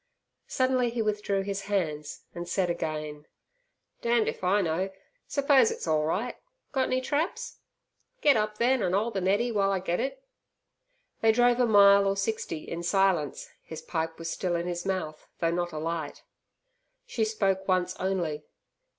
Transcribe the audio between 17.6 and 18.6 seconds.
once only.